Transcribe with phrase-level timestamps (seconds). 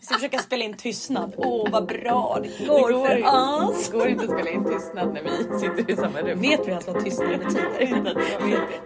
[0.00, 1.34] Vi ska försöka spela in tystnad.
[1.36, 3.22] Åh vad bra det går, går, för
[3.70, 3.88] oss.
[3.88, 6.40] det går inte att spela in tystnad när vi sitter i samma rum.
[6.40, 8.20] Vet vi ens vad tystnad betyder?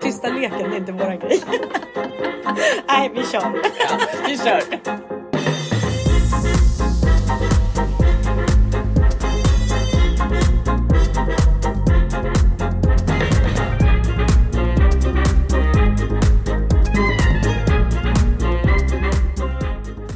[0.00, 1.40] Tysta leken är inte våran grej.
[2.88, 3.62] Nej, vi kör.
[3.90, 3.98] Ja,
[4.28, 5.13] vi kör.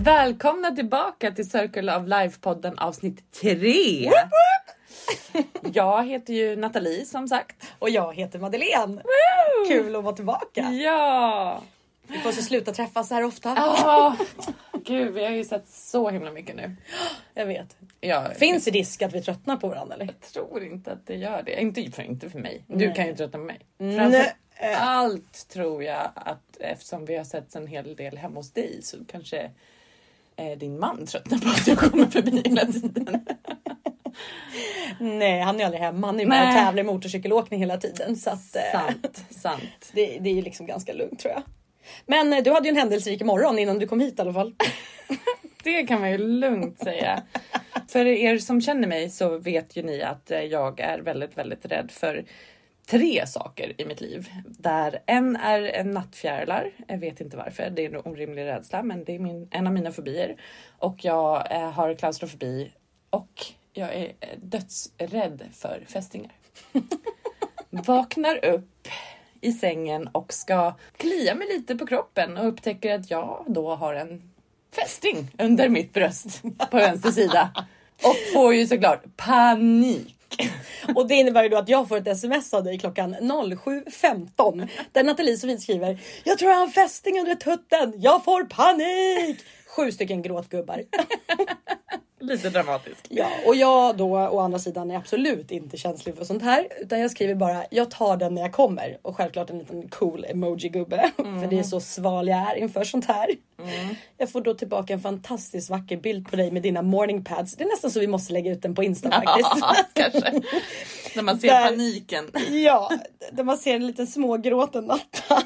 [0.09, 4.11] Välkomna tillbaka till Circle of Life-podden avsnitt 3.
[5.73, 7.67] Jag heter ju Nathalie som sagt.
[7.79, 9.03] Och jag heter Madeleine.
[9.69, 10.71] Kul att vara tillbaka.
[10.71, 11.63] Ja!
[12.07, 13.53] Vi får så sluta träffas så här ofta.
[13.53, 14.15] Oh,
[14.85, 16.77] gud, vi har ju sett så himla mycket nu.
[17.35, 17.77] Jag vet.
[18.01, 20.07] Jag, Finns det risk att vi tröttnar på varandra eller?
[20.07, 21.61] jag tror inte att det gör det.
[21.61, 22.65] Inte för, inte för mig.
[22.67, 22.95] Du Nej.
[22.95, 23.61] kan ju tröttna på mig.
[23.79, 24.35] Nej.
[24.77, 28.97] Allt tror jag att eftersom vi har sett en hel del hemma hos dig så
[29.11, 29.51] kanske
[30.39, 33.27] eh, din man tröttnar på att du kommer förbi hela tiden.
[35.01, 36.07] Nej, han är aldrig hemma.
[36.07, 38.17] Han är ju bara och tävlar i motorcykelåkning hela tiden.
[38.17, 39.91] Så att, eh, Sant, sant.
[39.93, 41.43] det, det är ju liksom ganska lugnt tror jag.
[42.07, 44.55] Men eh, du hade ju en händelserik morgon innan du kom hit i alla fall.
[45.63, 47.23] Det kan man ju lugnt säga.
[47.89, 51.67] För er som känner mig så vet ju ni att eh, jag är väldigt, väldigt
[51.67, 52.25] rädd för
[52.91, 54.29] tre saker i mitt liv.
[54.47, 56.71] Där en är en nattfjärilar.
[56.87, 57.71] Jag vet inte varför.
[57.71, 60.37] Det är en orimlig rädsla, men det är min, en av mina fobier.
[60.79, 62.73] Och jag eh, har klaustrofobi
[63.11, 66.33] och jag är eh, dödsrädd för fästingar.
[67.71, 68.89] Vaknar upp
[69.41, 73.95] i sängen och ska klia mig lite på kroppen och upptäcker att jag då har
[73.95, 74.31] en
[74.75, 77.67] fästing under mitt bröst på vänster sida.
[78.03, 80.18] Och får ju såklart panik.
[80.95, 85.05] Och det innebär ju då att jag får ett sms av dig klockan 07.15 där
[85.05, 87.95] Nathalie Sofie skriver Jag tror jag har en fästing under tutten.
[87.97, 89.41] Jag får panik!
[89.77, 90.83] Sju stycken gråtgubbar.
[92.21, 93.07] Lite dramatisk.
[93.09, 97.01] Ja, och jag då å andra sidan är absolut inte känslig för sånt här utan
[97.01, 100.69] jag skriver bara jag tar den när jag kommer och självklart en liten cool emoji
[100.69, 103.27] gubbe för det är så sval jag är inför sånt här.
[104.17, 107.57] Jag får då tillbaka en fantastiskt vacker bild på dig med dina morning pads.
[107.57, 109.51] Det är nästan så vi måste lägga ut den på Insta faktiskt.
[109.61, 110.41] Ja, kanske.
[111.15, 112.31] När man ser Där- paniken.
[112.51, 112.91] Ja,
[113.33, 115.43] där man ser en liten smågråten Natta.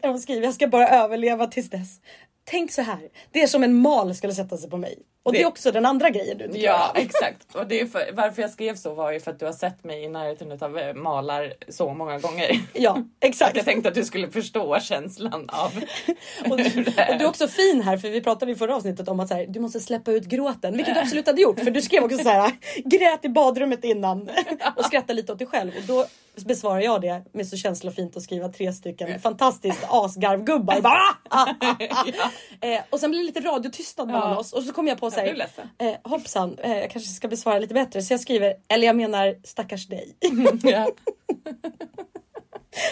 [0.00, 2.00] Där hon skriver jag ska bara överleva tills dess.
[2.44, 4.98] Tänk så här, det är som en mal skulle sätta sig på mig.
[5.26, 7.54] Och det, Det- är också den andra grejen du inte Ja, exakt.
[7.54, 9.84] Och det är för, varför jag skrev så var ju för att du har sett
[9.84, 12.60] mig i närheten av eh, malar så många gånger.
[12.72, 13.56] Ja, Att exakt.
[13.56, 15.72] jag tänkte att du skulle förstå känslan av
[16.50, 16.64] Och, det
[17.10, 19.46] och du är också fin här för vi pratade i förra avsnittet om att här,
[19.48, 21.60] du måste släppa ut gråten, vilket du absolut hade gjort.
[21.60, 22.52] För du skrev också så här,
[22.84, 24.30] grät i badrummet innan
[24.76, 25.72] och skrattade lite åt dig själv.
[25.76, 26.06] Och då
[26.46, 30.80] besvarar jag det med så känslofint att skriva tre stycken fantastiskt asgarvgubbar.
[30.80, 30.92] Bara,
[31.30, 32.66] ah, ah, ah.
[32.66, 34.38] Eh, och sen blir det lite radiotystnad mellan Ja.
[34.38, 37.58] oss och så kommer jag på så här, eh, hoppsan, eh, jag kanske ska besvara
[37.58, 38.02] lite bättre.
[38.02, 40.16] Så jag skriver, eller jag menar stackars dig.
[40.62, 40.90] Ja.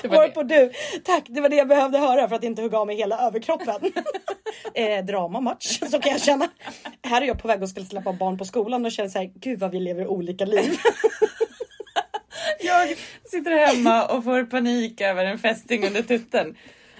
[0.02, 0.72] Det var Varpå du,
[1.04, 3.92] tack det var det jag behövde höra för att inte hugga av mig hela överkroppen.
[4.74, 6.48] eh, dramamatch, så kan jag känna.
[7.02, 9.32] Här är jag på väg och skulle släppa barn på skolan och känner så här,
[9.34, 10.74] gud vad vi lever olika liv.
[12.60, 16.56] Jag sitter hemma och får panik över en fästing under tutten.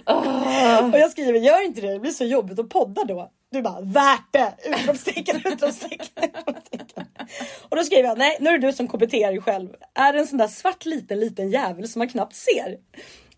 [0.07, 0.91] Åh.
[0.93, 3.31] och jag skriver, gör inte det, det blir så jobbigt att podda då.
[3.55, 4.55] Du bara, värt det!
[4.65, 7.05] Utropstecken, utropstecken, utropstecken.
[7.69, 9.69] Och då skriver jag, nej nu är det du som KBT dig själv.
[9.95, 12.79] Är det en sån där svart liten liten jävel som man knappt ser?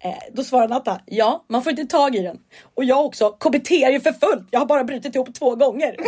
[0.01, 2.39] Eh, då svarar Natta, ja man får inte tag i den.
[2.75, 4.49] Och jag också, KBT är ju för fullt.
[4.51, 5.97] Jag har bara brutit ihop två gånger.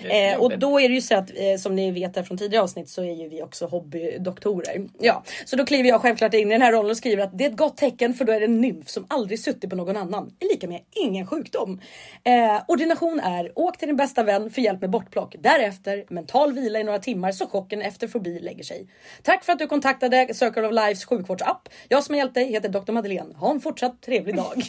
[0.00, 2.64] Eh, och då är det ju så att eh, som ni vet här från tidigare
[2.64, 4.86] avsnitt så är ju vi också hobbydoktorer.
[4.98, 7.44] Ja, så då kliver jag självklart in i den här rollen och skriver att det
[7.44, 9.96] är ett gott tecken för då är det en nymf som aldrig suttit på någon
[9.96, 10.34] annan.
[10.40, 11.80] Är lika med ingen sjukdom.
[12.24, 15.36] Eh, ordination är åk till din bästa vän för hjälp med bortplock.
[15.38, 18.86] Därefter mental vila i några timmar så chocken efter fobi lägger sig.
[19.22, 21.68] Tack för att du kontaktade Circle of Lives sjukvårdsapp.
[21.88, 22.92] Jag som har hjälpt dig heter Dr.
[22.92, 23.34] Madeleine.
[23.34, 24.62] Ha en fortsatt trevlig dag.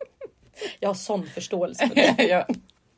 [0.80, 2.46] jag har sån förståelse för det.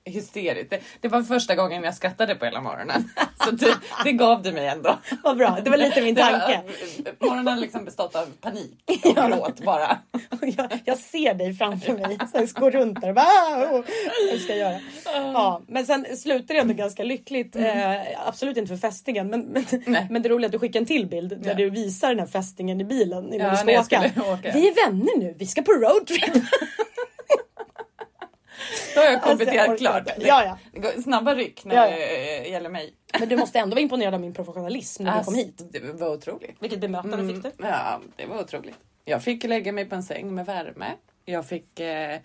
[0.04, 0.70] Hysteriskt.
[0.70, 3.08] Det, det var första gången jag skrattade på hela morgonen.
[3.44, 4.98] Så det, det gav du mig ändå.
[5.24, 6.60] Vad bra, det var lite min Det var- tanke.
[7.20, 9.98] Morgonen har liksom bestått av panik och gråt bara.
[10.56, 12.18] Jag, jag ser dig framför mig.
[12.32, 13.84] Så jag går runt där och bara, "Ah, oh,
[14.32, 14.80] vad ska jag göra?
[15.32, 17.56] Ja, men sen slutar det ändå ganska lyckligt.
[17.56, 17.92] Eh,
[18.26, 19.28] absolut inte för fästingen.
[19.28, 19.40] Men,
[19.86, 21.54] men, men det roliga är att du skickar en till bild där Ja.
[21.54, 23.98] du visar den här fästingen i bilen innan Ja, du ska
[24.32, 24.50] åka.
[24.54, 26.44] Vi är vänner nu, vi ska på roadtrip.
[28.94, 30.16] Då har jag Alltså, kompletterat orkar klart.
[30.18, 30.90] Ja, ja.
[31.02, 31.96] Snabba ryck när Ja, ja.
[31.96, 32.94] det gäller mig.
[33.18, 35.62] Men du måste ändå vara imponerad av min professionalism när du kom hit.
[35.72, 36.56] Det var otroligt.
[36.60, 37.50] Vilket bemötande fick du?
[37.66, 38.76] Ja, det var otroligt.
[39.04, 40.86] Jag fick lägga mig på en säng med värme.
[41.24, 42.18] Jag fick eh,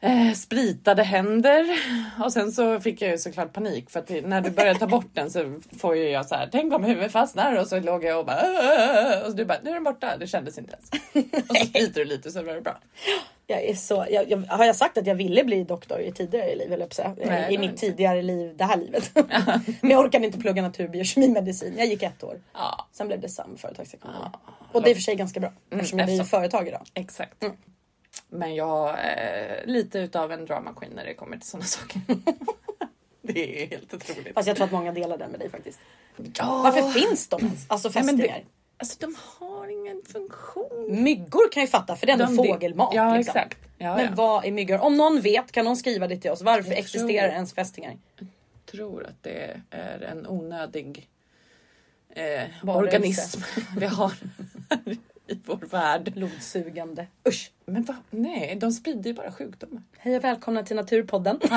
[0.00, 1.66] eh, spritade händer
[2.24, 5.10] och sen så fick jag ju såklart panik för att när du började ta bort
[5.14, 8.18] den så får ju jag så här, tänk om huvudet fastnar och så låg jag
[8.18, 8.40] och bara
[9.24, 10.16] och så du bara, nu är den borta.
[10.16, 10.90] Det kändes inte ens.
[11.50, 12.78] Och så spriter du lite så var det bra.
[13.48, 16.54] Jag är så, jag, jag, har jag sagt att jag ville bli doktor i tidigare
[16.54, 16.88] liv, eller.
[17.26, 17.80] Nej, I mitt inte.
[17.80, 19.10] tidigare liv, det här livet.
[19.80, 21.74] Men jag orkade inte plugga naturbiokemimedicin.
[21.78, 22.40] Jag gick ett år.
[22.52, 24.18] Ja, Sen blev det sam företagsekonomi.
[24.72, 26.82] Och det är för sig ganska bra eftersom jag driver företag idag.
[26.94, 27.44] exakt.
[28.28, 32.00] Men jag är lite utav en drama queen när det kommer till sådana saker.
[33.22, 34.34] det är helt otroligt.
[34.34, 35.78] Fast jag tror att många delar den med dig faktiskt.
[36.38, 36.60] Ja.
[36.64, 37.70] Varför finns de ens?
[37.70, 38.44] Alltså fästingar.
[38.78, 40.86] Alltså de har ingen funktion.
[41.02, 42.90] Myggor kan jag fatta för det är ändå De- fågelmat.
[42.94, 43.36] Ja liksom.
[43.36, 43.58] exakt.
[43.78, 44.12] Ja, Men ja.
[44.14, 44.78] vad är myggor?
[44.80, 46.42] Om någon vet kan någon skriva det till oss.
[46.42, 47.96] Varför Jag existerar tror- ens fästingar?
[48.70, 51.08] tror att det är en onödig
[52.08, 52.42] eh,
[52.76, 53.40] organism
[53.78, 54.12] vi har
[55.28, 56.12] i vår värld.
[56.12, 57.06] Blodsugande.
[57.28, 57.50] Usch.
[57.64, 57.96] Men va?
[58.10, 59.82] Nej, de sprider ju bara sjukdomar.
[59.98, 61.40] Hej och välkomna till Naturpodden.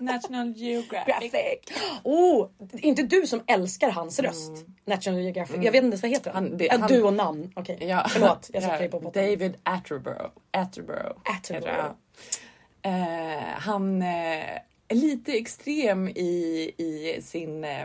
[0.00, 1.14] National Geographic.
[1.32, 1.58] Graphic.
[2.04, 4.52] Oh, inte du som älskar hans röst.
[4.84, 5.56] National Geographic.
[5.56, 6.44] Jag vet inte ens vad heter han.
[6.44, 7.52] Han- det- ja, han- Du och namn.
[7.56, 7.76] Okej.
[7.80, 8.06] Ja.
[8.08, 9.24] Förlåt, jag Ja, på botten.
[9.30, 10.30] David Attenborough.
[10.50, 11.16] Attenborough.
[11.24, 11.68] Attenborough.
[11.70, 11.94] heter han.
[13.58, 14.08] Han eh,
[14.88, 17.82] är lite extrem i, i sin eh,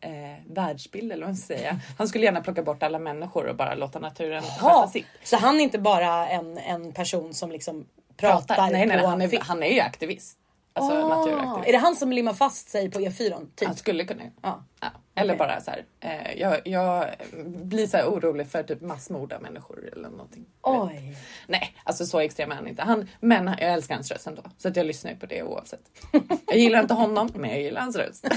[0.00, 1.80] eh, världsbild eller vad man ska säga.
[1.98, 5.06] Han skulle gärna plocka bort alla människor och bara låta naturen sköta sitt.
[5.24, 7.86] så han är inte bara en, en person som liksom
[8.16, 8.70] pratar, Pratar.
[8.70, 9.42] Nej, nej, på han, är, film.
[9.46, 10.38] han är ju aktivist.
[10.76, 11.68] Alltså Ah, naturaktivist.
[11.68, 13.46] Är det han som limmar fast sig på E4?
[13.54, 13.68] Typ?
[13.68, 14.22] Han skulle kunna.
[14.42, 14.64] Ja.
[14.80, 14.86] Ja.
[15.14, 15.38] Eller Okej.
[15.38, 15.84] bara så här.
[16.00, 17.06] Eh, jag, jag
[17.46, 20.46] blir så här orolig för typ massmord av människor eller någonting.
[20.62, 21.16] Oj.
[21.46, 22.82] Nej, alltså så extrem är han inte.
[22.82, 24.42] Han, men jag älskar hans röst ändå.
[24.58, 25.80] Så att jag lyssnar ju på det oavsett.
[26.46, 28.28] Jag gillar inte honom, men jag gillar hans röst.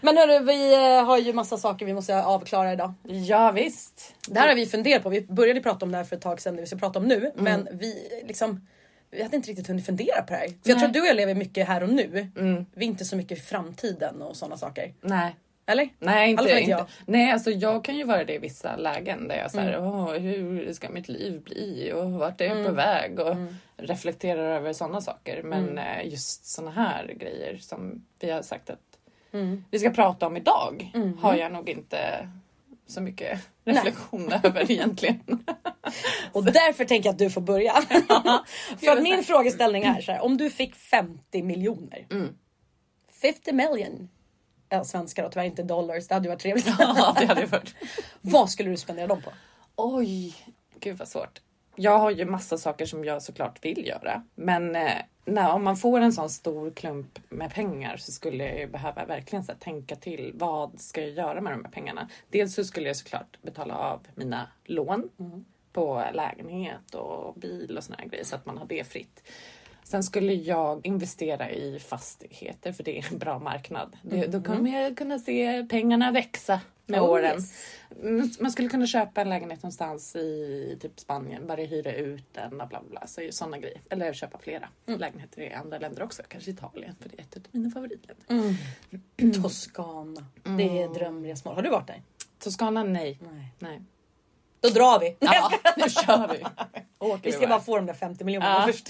[0.00, 2.94] Men hörru, vi eh, har ju massa saker vi måste avklara idag.
[3.02, 4.14] Ja visst.
[4.28, 5.08] Det här har vi funderat på.
[5.08, 7.04] Vi började prata om det här för ett tag sedan, det vi ska prata om
[7.04, 7.16] nu.
[7.16, 7.32] Mm.
[7.36, 8.66] Men vi liksom
[9.10, 10.46] vi hade inte riktigt hunnit fundera på det här.
[10.48, 10.86] För jag tror Nej.
[10.86, 12.28] att du och jag lever mycket här och nu.
[12.36, 12.66] Mm.
[12.74, 14.94] Vi är inte så mycket i framtiden och sådana saker.
[15.00, 15.36] Nej.
[15.66, 15.88] Eller?
[15.98, 16.70] Nej, inte, fall inte.
[16.70, 16.86] jag.
[17.06, 19.84] Nej, alltså jag kan ju vara det i vissa lägen där jag säger, Mm.
[19.90, 22.66] åh, hur ska mitt liv bli och vart är jag Mm.
[22.66, 23.36] på väg och
[23.76, 25.42] reflekterar över sådana saker.
[25.42, 25.78] Men Mm.
[25.78, 28.78] eh, just sådana här grejer som vi har sagt att
[29.32, 29.64] Mm.
[29.70, 31.18] vi ska prata om idag Mhm.
[31.18, 32.28] har jag nog inte
[32.86, 35.44] så mycket reflektion över egentligen.
[36.32, 37.72] Och därför tänker jag att du får börja.
[38.80, 42.06] för att min frågeställning är så här, om du fick 50 miljoner.
[42.10, 42.34] Mm.
[43.22, 44.08] 50 million.
[44.68, 46.66] Ja, svenskar och tyvärr inte dollars, det hade ju varit trevligt.
[46.78, 47.74] ja, det hade varit.
[48.20, 49.30] Vad skulle du spendera dem på?
[49.76, 50.34] Oj,
[50.80, 51.40] gud vad svårt.
[51.80, 54.22] Jag har ju massa saker som jag såklart vill göra.
[54.34, 54.92] Men eh,
[55.24, 59.04] när, om man får en sån stor klump med pengar så skulle jag ju behöva
[59.04, 60.32] verkligen så tänka till.
[60.34, 62.08] Vad ska jag göra med de här pengarna?
[62.30, 65.10] Dels så skulle jag såklart betala av mina lån
[65.72, 69.22] på lägenhet och bil och såna här grejer så att man har det fritt.
[69.82, 73.96] Sen skulle jag investera i fastigheter för det är en bra marknad.
[74.02, 77.34] Det, Då kommer jag kunna se pengarna växa med Oh, åren.
[77.36, 77.52] yes.
[78.02, 82.50] Mm, Man skulle kunna köpa en lägenhet någonstans i typ Spanien, bara hyra ut den
[82.50, 82.82] bla bla.
[82.90, 83.06] bla.
[83.06, 83.80] Så sådana grejer.
[83.90, 85.00] Eller köpa flera Mm.
[85.00, 86.22] lägenheter i andra länder också.
[86.28, 88.26] Kanske Italien, för det är ett av mina favoritländer.
[89.18, 89.32] Mm.
[89.42, 90.26] Toscana.
[90.42, 91.54] Det är drömresmål.
[91.54, 92.02] Har du varit där?
[92.38, 93.18] Toscana, nej.
[93.22, 93.52] Nej.
[93.58, 93.82] nej.
[94.60, 95.16] Då drar vi.
[95.20, 96.44] Ja, nu kör vi!
[96.98, 97.48] Åker Vi ska bara.
[97.48, 98.72] bara få de där 50 miljonerna Ja.
[98.72, 98.88] först.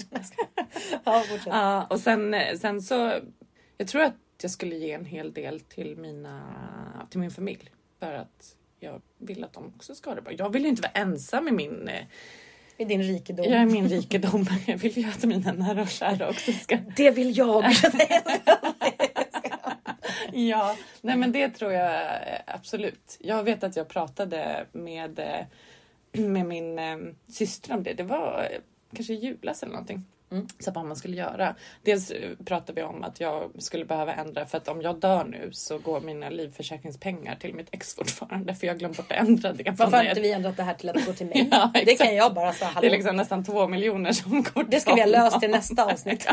[1.03, 1.47] ja, fortsätt.
[1.47, 3.13] Ja, och sen, sen så.
[3.77, 6.41] Jag tror att jag skulle ge en hel del till mina,
[7.09, 7.69] till min familj.
[7.99, 10.33] För att jag vill att de också ska ha det bra.
[10.33, 12.03] Jag vill ju inte vara ensam i min, eh,
[12.77, 13.45] I din rikedom.
[13.45, 14.45] jag är min rikedom.
[14.67, 17.63] Jag vill ju att mina nära och kära också ska Det vill jag.
[20.33, 23.17] Ja, nej men det tror jag eh, absolut.
[23.19, 25.45] Jag vet att jag pratade med, eh,
[26.25, 26.79] med min
[27.27, 27.93] syster om det.
[27.93, 28.47] Det var
[28.95, 30.05] kanske i julas eller någonting.
[30.31, 30.47] Mm.
[30.59, 31.55] Så vad man skulle göra.
[31.83, 35.23] Dels eh, pratade vi om att jag skulle behöva ändra för att om jag dör
[35.23, 39.17] nu så går mina livförsäkringspengar till mitt ex fortfarande för jag har glömt bort att
[39.17, 39.71] ändra det.
[39.77, 41.47] Varför har inte vi ändrat det här till att det går till mig?
[41.51, 42.71] Ja, det kan jag bara säga.
[42.81, 45.85] Det är liksom nästan två miljoner som går Det ska vi ha löst till nästa
[45.85, 46.27] avsnitt.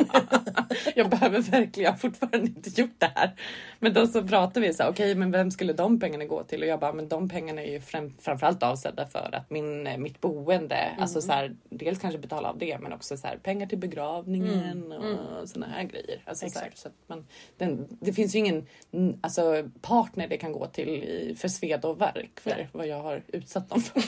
[0.94, 3.34] jag behöver verkligen, jag har fortfarande inte gjort det här.
[3.78, 6.62] Men då så pratade vi så här, okej men vem skulle de pengarna gå till?
[6.62, 9.98] Och jag bara, men de pengarna är ju fram, framförallt avsedda för att min, eh,
[9.98, 13.66] mitt boende, alltså så här, dels kanske betala av det men också så här, pengar
[13.66, 16.22] till begravningen och såna här grejer.
[16.24, 17.26] Alltså så här, så att man,
[17.56, 21.84] den, det finns ju ingen mm, alltså, partner det kan gå till i, för sved
[21.84, 22.68] och verk för Nej.
[22.72, 24.02] vad jag har utsatt dem för.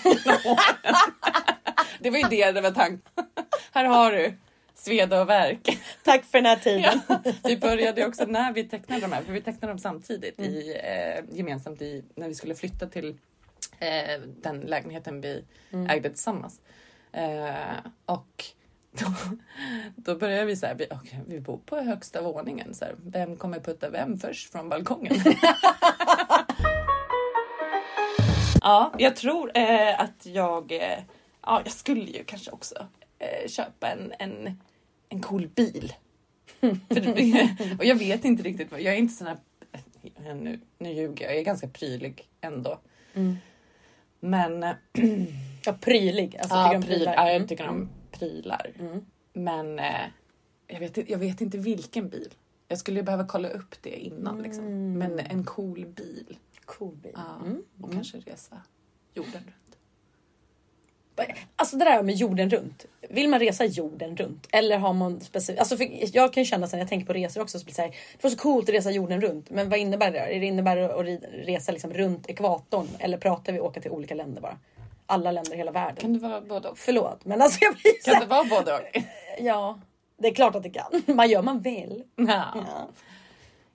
[2.02, 3.00] det var ju det det var tanken.
[3.72, 4.34] här har du
[4.74, 5.78] sveda och verk.
[6.04, 7.00] Tack för den här tiden.
[7.08, 10.76] Ja, vi började också när vi tecknade de här, för vi tecknade dem samtidigt i,
[10.84, 13.18] eh, gemensamt i, när vi skulle flytta till
[13.78, 15.44] eh, den lägenheten vi
[15.88, 16.60] ägde tillsammans.
[17.12, 18.44] Eh, och
[18.92, 19.06] då,
[19.96, 22.74] då började vi så här, vi, okej, vi bor på högsta våningen.
[22.74, 25.14] Så här, vem kommer putta vem först från balkongen?
[28.60, 30.98] ja, jag tror eh, att jag, eh,
[31.42, 32.86] ja, jag skulle ju kanske också
[33.18, 34.60] eh, köpa en, en,
[35.08, 35.92] en cool bil.
[37.78, 39.36] Och jag vet inte riktigt, vad- jag är inte sån här,
[40.24, 42.78] eh, nu, nu ljuger jag, jag är ganska prylig ändå.
[44.20, 44.72] Men eh,
[45.64, 46.36] Ja, prylig.
[46.36, 47.48] Alltså, Ja, tycker pryl, ja, jag Mm.
[47.48, 47.88] tycker om
[48.18, 48.72] prylar.
[49.32, 50.06] Men eh,
[50.66, 52.34] jag, vet, jag vet inte vilken bil.
[52.68, 54.42] Jag skulle behöva kolla upp det innan.
[54.42, 54.92] Liksom.
[54.98, 56.38] Men en cool bil.
[56.64, 57.12] Cool bil.
[57.14, 57.62] Ja, Mm.
[57.80, 58.62] Och kanske resa
[59.14, 59.68] jorden runt.
[61.56, 62.86] Alltså det där med jorden runt.
[63.10, 64.46] Vill man resa jorden runt?
[64.52, 65.60] Eller har man specifikt...
[65.60, 65.76] Alltså
[66.12, 67.58] jag kan känna sen när jag tänker på resor också.
[67.58, 69.50] Så blir det, så här, det var så coolt att resa jorden runt.
[69.50, 70.18] Men vad innebär det?
[70.18, 72.88] Är det innebär det att resa liksom runt ekvatorn?
[72.98, 74.58] Eller pratar vi åka till olika länder bara?
[75.10, 75.96] Alla länder i hela världen.
[75.96, 76.78] Kan det vara både och?
[76.78, 78.80] Förlåt men alltså jag blir Kan det vara både och?
[79.40, 79.80] Ja,
[80.16, 81.02] det är klart att det kan.
[81.06, 82.04] Man gör man vill.
[82.16, 82.24] Ja.
[82.54, 82.88] Ja.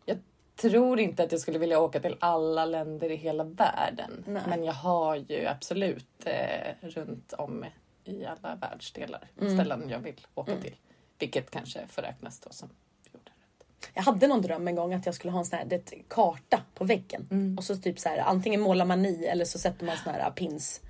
[0.05, 0.17] Jag
[0.55, 4.23] tror inte att jag skulle vilja åka till alla länder i hela världen.
[4.27, 4.41] Nej.
[4.49, 7.65] Men jag har ju absolut eh, runt om
[8.05, 9.57] i alla världsdelar Mm.
[9.57, 10.75] ställen jag vill åka till.
[11.19, 12.69] Vilket kanske får räknas då som.
[13.93, 16.61] Jag hade någon dröm en gång att jag skulle ha en sån här det, karta
[16.73, 17.55] på väggen.
[17.57, 20.31] Och så typ så här antingen målar man i eller så sätter man såna här
[20.31, 20.81] pins.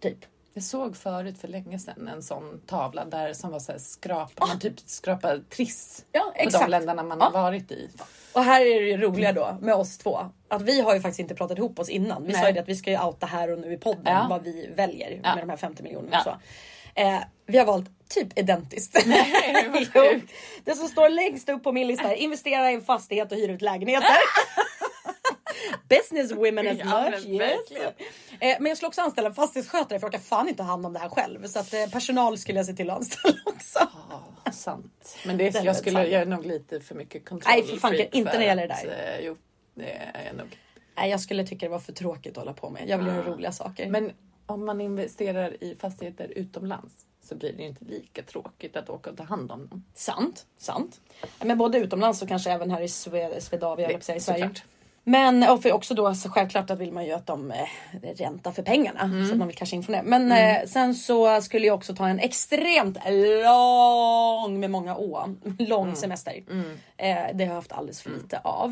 [0.00, 0.18] Typ.
[0.54, 4.32] Jag såg förut för länge sedan en sån tavla där som var så här skrap,
[4.40, 7.24] man typ skrapar triss Ja på de länderna man Ja.
[7.24, 7.90] har varit i.
[8.32, 10.18] Och här är det roliga då med oss två.
[10.48, 12.26] Att vi har ju faktiskt inte pratat ihop oss innan.
[12.26, 12.42] Vi Nej.
[12.42, 14.26] sa ju det att vi ska ju outa här och nu i podden Ja.
[14.30, 15.34] vad vi väljer Ja.
[15.34, 16.22] med de här 50 miljonerna.
[16.26, 16.38] Ja.
[16.94, 17.00] Så.
[17.00, 19.02] Eh, vi har valt typ identiskt.
[19.06, 19.70] Nej,
[20.64, 23.52] det som står längst upp på min lista är investera i en fastighet och hyra
[23.52, 24.08] ut lägenheter.
[25.88, 27.24] Business women as Ja, much.
[27.26, 27.94] men Yes.
[28.40, 30.86] Eh, men jag skulle också anställa en fastighetsskötare för jag orkar fan inte ha hand
[30.86, 31.46] om det här själv.
[31.46, 33.78] Så att eh, personal skulle jag se till att anställa också.
[34.44, 35.16] Ja, sant.
[35.26, 37.52] Men det, är jag skulle jag är nog lite för mycket kontroll.
[37.54, 39.14] Nej, för fan, inte när det gäller det att, där.
[39.18, 39.36] eh, Jo,
[39.74, 40.58] det är jag nog.
[40.96, 42.82] Nej, jag skulle tycka det var för tråkigt att hålla på med.
[42.88, 43.32] Jag vill göra Ja.
[43.32, 43.90] roliga saker.
[43.90, 44.12] Men
[44.46, 49.10] om man investerar i fastigheter utomlands så blir det ju inte lika tråkigt att åka
[49.10, 49.84] och ta hand om dem.
[49.94, 51.00] Sant, sant.
[51.42, 54.42] Men både utomlands och kanske även här i Swe- Swedavia, jag att säga, i Sverige.
[54.48, 54.64] Såklart.
[55.08, 57.66] Men och för också då så självklart att vill man ju att de eh,
[58.16, 59.26] ränta för pengarna Mm.
[59.26, 60.02] så att man vill casha in från det.
[60.04, 62.98] Men eh, sen så skulle jag också ta en extremt
[63.44, 65.96] lång med många å, lång Mm.
[65.96, 66.42] semester.
[66.96, 68.70] Eh, det har jag haft alldeles för lite av.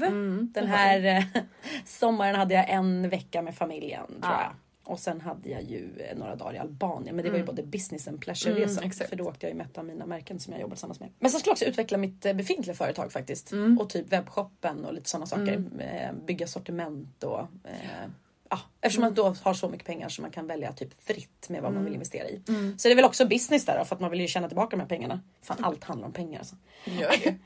[0.55, 1.23] Den här eh,
[1.87, 4.41] sommaren hade jag en vecka med familjen tror Ja.
[4.43, 4.51] jag.
[4.87, 7.63] Och sen hade jag ju eh, några dagar i Albanien men det var ju både
[7.63, 10.53] business and pleasure Mm, för då åkte jag ju med ett av mina märken som
[10.53, 11.09] jag jobbar tillsammans med.
[11.19, 13.53] Men sen skulle jag också utveckla mitt eh, befintliga företag faktiskt.
[13.53, 13.79] Mm.
[13.79, 15.65] Och typ webbshoppen och lite sådana saker.
[15.79, 18.11] Eh, bygga sortiment och eh,
[18.51, 21.63] ja, eftersom man då har så mycket pengar så man kan välja typ fritt med
[21.63, 22.43] vad man vill investera i.
[22.79, 24.77] Så det är väl också business där då, för att man vill ju tjäna tillbaka
[24.77, 25.21] de här pengarna.
[25.43, 26.57] Fan allt handlar om pengar alltså.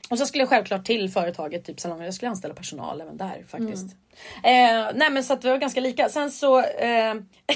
[0.09, 3.43] Och så skulle jag självklart till företaget, typ salonger, jag skulle anställa personal även där
[3.47, 3.95] faktiskt.
[4.43, 6.09] Eh, nej men så att vi var ganska lika.
[6.09, 7.13] Sen så, eh,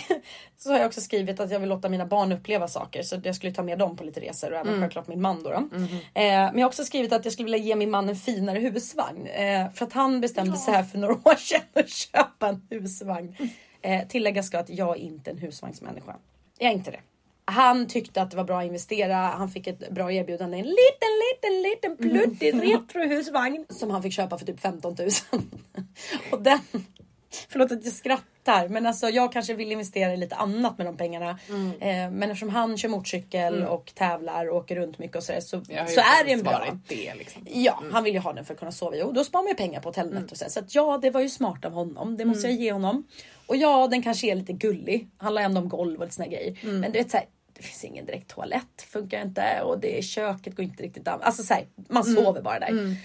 [0.57, 3.03] så har jag också skrivit att jag vill låta mina barn uppleva saker.
[3.03, 5.49] Så jag skulle ta med dem på lite resor och även självklart min man då.
[5.49, 5.55] då.
[5.57, 8.59] Eh, men jag har också skrivit att jag skulle vilja ge min man en finare
[8.59, 9.27] husvagn.
[9.27, 13.35] Eh, för att han bestämde sig här för några år sedan att köpa en husvagn.
[13.85, 16.15] Eh, tilläggas ska att jag är inte en husvagnsmänniska.
[16.57, 16.99] Jag är inte det.
[17.45, 19.15] Han tyckte att det var bra att investera.
[19.15, 20.57] Han fick ett bra erbjudande.
[20.57, 25.09] En liten, liten, liten pluttig retrohusvagn som han fick köpa för typ 15 000.
[26.31, 26.59] Och den,
[27.49, 30.97] förlåt att jag skrattar, men alltså jag kanske vill investera i lite annat med de
[30.97, 31.29] pengarna.
[31.79, 35.65] Eh, men eftersom han kör motorcykel och tävlar och åker runt mycket och sådär så,
[35.65, 36.77] så är det en bra.
[36.87, 37.47] det liksom.
[37.53, 39.49] Ja, han vill ju ha den för att kunna sova i och då sparar man
[39.49, 40.43] ju pengar på hotellnätter och så.
[40.43, 40.51] här.
[40.51, 42.17] Så att ja, det var ju smart av honom.
[42.17, 43.03] Det måste jag ge honom.
[43.47, 45.07] Och ja, den kanske är lite gullig.
[45.17, 46.57] Handlar ändå om golv och lite såna grejer.
[46.63, 50.55] Men du vet så här, det finns ingen direkt toalett, funkar inte och det köket
[50.55, 51.21] går inte riktigt an.
[51.21, 52.95] Alltså så här, man sover bara där.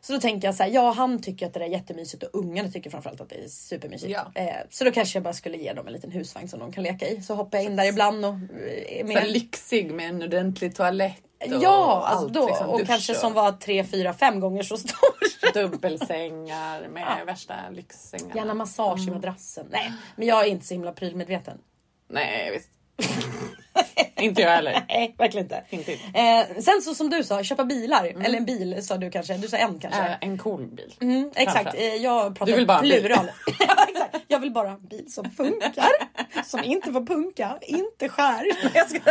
[0.00, 2.70] Så då tänker jag så här, ja han tycker att det är jättemysigt och ungarna
[2.70, 4.10] tycker framförallt att det är supermysigt.
[4.12, 4.32] Ja.
[4.34, 6.84] Eh, så då kanske jag bara skulle ge dem en liten husvagn som de kan
[6.84, 7.22] leka i.
[7.22, 9.30] Så hoppar jag in där ibland och eh, är Så här med.
[9.30, 11.22] lyxig med en ordentlig toalett.
[11.40, 12.46] Och Ja, alltså allt, då.
[12.46, 15.52] liksom, och kanske som var tre, fyra, fem gånger så stor.
[15.54, 18.34] dubbelsängar med värsta lyxsängarna.
[18.34, 19.66] Gärna massage i madrassen.
[19.70, 21.58] Nej, men jag är inte så himla prylmedveten.
[22.08, 22.70] Nej visst.
[24.20, 24.84] inte jag heller.
[24.88, 25.64] Nej, verkligen inte.
[25.70, 25.92] Inte.
[25.92, 28.04] Eh, sen så som du sa, köpa bilar.
[28.24, 29.36] Eller en bil sa du kanske.
[29.36, 30.00] Du sa en kanske.
[30.00, 30.94] Äh, en cool bil.
[31.00, 33.30] Mm, exakt, eh, jag pratar Du vill bara plural.
[33.58, 34.16] ja, exakt.
[34.28, 35.88] Jag vill bara ha en bil som funkar,
[36.44, 38.46] som inte får punka, inte skär.
[38.74, 39.10] Jag ska...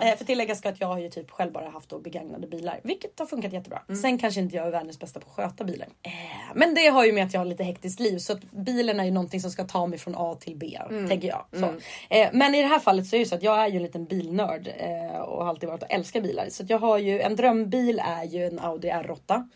[0.00, 2.80] Eh, för tillägga ska att jag har ju typ själv bara haft då begagnade bilar,
[2.84, 3.82] vilket har funkat jättebra.
[4.02, 5.90] Sen kanske inte jag är världens bästa på att sköta bilen.
[6.02, 6.12] Eh,
[6.54, 9.04] men det har ju med att jag har lite hektiskt liv så att bilen är
[9.04, 11.44] ju någonting som ska ta mig från A till B, tänker jag.
[11.52, 11.74] Så.
[12.10, 13.82] Eh, men i det här fallet så är det så att jag är ju en
[13.82, 16.48] liten bilnörd eh, och har alltid varit och älskar bilar.
[16.50, 19.48] Så jag har ju en drömbil är ju en Audi R8.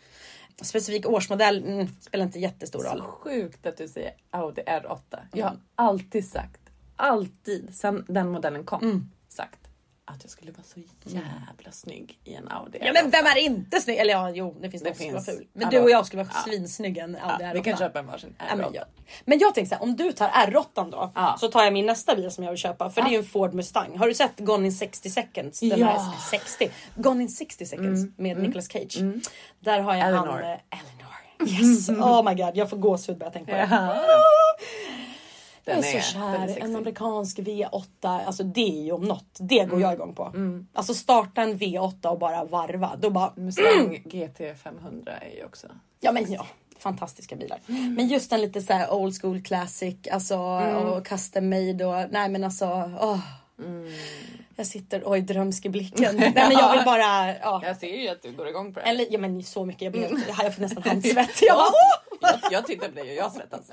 [0.61, 2.97] Specifik årsmodell mm, spelar inte jättestor roll.
[2.97, 5.19] Så sjukt att du säger Audi R8.
[5.33, 6.61] Jag har alltid sagt,
[6.95, 9.62] alltid sen den modellen kom, sagt
[10.05, 12.93] att jag skulle vara så jävla snygg i en Audi Ja R8.
[12.93, 13.97] men vem är inte snygg?
[13.97, 15.25] Eller ja, jo det finns Det någon som finns.
[15.25, 15.47] ful.
[15.53, 16.51] Men du och jag skulle vara ja.
[16.51, 17.53] svinsnygga en Audi ja, R8.
[17.53, 18.45] vi kan köpa en varsin R8.
[18.49, 18.83] Ja, men, jag,
[19.25, 21.35] men jag tänker så här, om du tar R8 då Ja.
[21.39, 23.23] så tar jag min nästa bil som jag vill köpa för det är ju en
[23.25, 23.97] Ford Mustang.
[23.97, 25.59] Har du sett Gone in 60 seconds?
[25.59, 25.87] Den Ja.
[25.87, 26.69] här 60.
[26.95, 28.97] Gone in 60 seconds med Nicolas Cage.
[29.59, 30.27] Där har jag Eleanor.
[30.31, 31.03] han eh, Eleanor.
[31.47, 31.89] Yes!
[31.89, 33.65] Oh my god, jag får gåshud bara jag tänker på det.
[35.65, 35.73] Ja.
[35.73, 36.47] Jag är så kär.
[36.47, 36.63] sexig.
[36.63, 37.81] En amerikansk V8.
[38.25, 39.37] Alltså det är ju om något.
[39.39, 39.69] Det Mm.
[39.69, 40.31] går jag igång på.
[40.73, 42.95] Alltså starta en V8 och bara varva.
[42.99, 45.67] Då bara Mustang GT 500 är ju också...
[45.99, 46.45] Ja men ja,
[46.79, 47.59] fantastiska bilar.
[47.67, 47.93] Mm.
[47.93, 52.29] Men just en lite så här old school classic alltså och custom made och nej
[52.29, 52.65] men alltså.
[53.59, 53.87] Mm.
[54.55, 56.15] Jag sitter och är drömsk i blicken.
[56.17, 57.61] nej men jag vill bara ja.
[57.65, 58.85] Jag ser ju att du går igång på det.
[58.85, 60.21] Eller ja men så mycket jag blir Mm.
[60.43, 61.41] jag får nästan handsvett.
[61.41, 61.57] Jag
[62.21, 63.69] bara, jag, jag tittar på dig och jag svettas.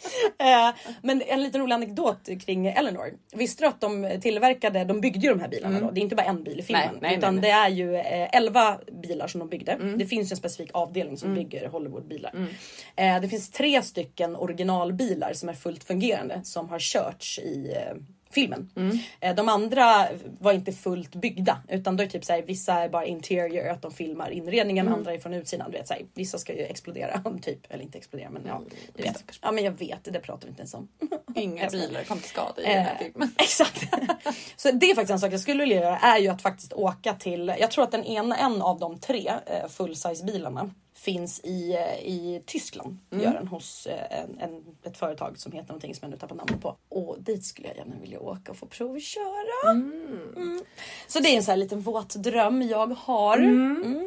[0.38, 3.12] Eh, Men en liten rolig anekdot kring Eleanor.
[3.32, 5.90] Visste du att de tillverkade, de byggde ju de här bilarna då.
[5.90, 6.82] Det är inte bara en bil i filmen.
[6.88, 6.98] Mm.
[7.00, 9.72] Nej, nej, utan nej, det är ju eh, 11 bilar som de byggde.
[9.72, 9.98] Mm.
[9.98, 12.48] Det finns en specifik avdelning som bygger Hollywoodbilar.
[12.96, 17.96] Eh, det finns tre stycken originalbilar som är fullt fungerande som har körts i eh,
[18.30, 18.70] filmen.
[18.76, 18.98] Mm.
[19.20, 20.08] Eh, de andra
[20.40, 23.92] var inte fullt byggda utan då är typ såhär, vissa är bara interior att de
[23.92, 24.98] filmar inredningen, Mm.
[24.98, 25.70] andra är från utsidan.
[25.70, 28.62] Du vet, såhär, vissa ska ju explodera typ, eller inte explodera men ja.
[28.96, 29.24] Du vet.
[29.42, 30.88] Ja men jag vet, det pratar vi inte ens om.
[31.34, 33.32] Inga bilar kom till skada i den här Eh, filmen.
[33.38, 33.94] Exakt.
[34.56, 37.14] Så det är faktiskt en sak jag skulle vilja göra är ju att faktiskt åka
[37.14, 40.70] till, jag tror att den ena, en av de tre eh, full size bilarna
[41.00, 42.98] finns i, eh, i Tyskland.
[43.10, 46.36] Gör den hos eh, en, en, ett företag som heter någonting som jag nu tappar
[46.36, 46.76] namnet på.
[46.88, 49.70] Och dit skulle jag gärna vilja åka och få provköra.
[49.70, 50.60] Mm.
[51.06, 53.38] Så det är en sån här liten våt dröm jag har.
[53.38, 54.06] Mm.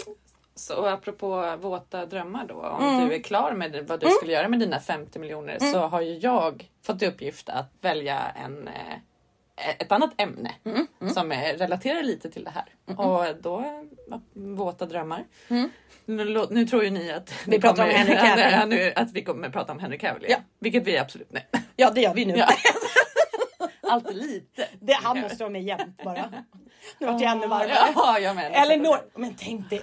[0.56, 4.60] Så apropå våta drömmar då, om du är klar med vad du skulle göra med
[4.60, 8.94] dina 50 miljoner så har ju jag fått i uppgift att välja en, eh,
[9.80, 10.52] ett annat ämne
[11.14, 12.66] som är, relaterar lite till det här.
[12.98, 13.66] Och då,
[14.34, 15.24] våta drömmar.
[16.06, 18.70] Nu, lå- nu tror ju ni att Vi pratar om Henry Cavill.
[18.70, 20.26] Nu, att vi kommer prata om Henry Cavill.
[20.30, 20.38] Ja.
[20.60, 21.48] Vilket vi absolut nej.
[21.76, 22.36] Ja det gör vi nu.
[22.38, 22.50] Ja.
[23.90, 24.68] Alltid lite.
[24.80, 26.34] Det, han måste vara med jämt bara.
[27.00, 27.92] Nu vart jag ännu varmare.
[27.96, 28.52] Ja, jag med.
[28.56, 29.82] Eleanor, men tänk dig.